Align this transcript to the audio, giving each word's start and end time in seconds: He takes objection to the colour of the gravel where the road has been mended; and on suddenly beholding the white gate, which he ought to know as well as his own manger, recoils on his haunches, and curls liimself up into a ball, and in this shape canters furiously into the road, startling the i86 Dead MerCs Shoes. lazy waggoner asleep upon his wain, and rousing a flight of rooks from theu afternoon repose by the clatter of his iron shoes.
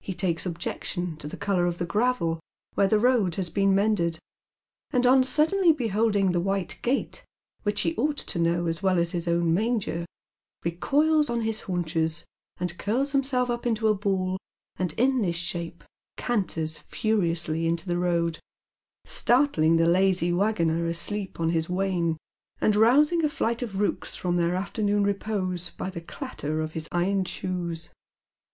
He 0.00 0.12
takes 0.12 0.44
objection 0.44 1.16
to 1.16 1.26
the 1.26 1.38
colour 1.38 1.64
of 1.64 1.78
the 1.78 1.86
gravel 1.86 2.38
where 2.74 2.86
the 2.86 2.98
road 2.98 3.36
has 3.36 3.48
been 3.48 3.74
mended; 3.74 4.18
and 4.90 5.06
on 5.06 5.24
suddenly 5.24 5.72
beholding 5.72 6.32
the 6.32 6.40
white 6.40 6.78
gate, 6.82 7.24
which 7.62 7.80
he 7.80 7.96
ought 7.96 8.18
to 8.18 8.38
know 8.38 8.66
as 8.66 8.82
well 8.82 8.98
as 8.98 9.12
his 9.12 9.26
own 9.26 9.54
manger, 9.54 10.04
recoils 10.66 11.30
on 11.30 11.40
his 11.40 11.62
haunches, 11.62 12.26
and 12.58 12.76
curls 12.76 13.14
liimself 13.14 13.48
up 13.48 13.64
into 13.64 13.88
a 13.88 13.94
ball, 13.94 14.36
and 14.76 14.92
in 14.98 15.22
this 15.22 15.36
shape 15.36 15.82
canters 16.18 16.76
furiously 16.76 17.66
into 17.66 17.88
the 17.88 17.96
road, 17.98 18.38
startling 19.06 19.76
the 19.76 19.84
i86 19.84 19.86
Dead 19.86 19.88
MerCs 19.88 19.88
Shoes. 19.88 19.94
lazy 19.94 20.32
waggoner 20.34 20.86
asleep 20.88 21.30
upon 21.36 21.48
his 21.48 21.70
wain, 21.70 22.18
and 22.60 22.76
rousing 22.76 23.24
a 23.24 23.30
flight 23.30 23.62
of 23.62 23.80
rooks 23.80 24.14
from 24.14 24.36
theu 24.36 24.52
afternoon 24.54 25.04
repose 25.04 25.70
by 25.70 25.88
the 25.88 26.02
clatter 26.02 26.60
of 26.60 26.72
his 26.72 26.86
iron 26.92 27.24
shoes. 27.24 27.88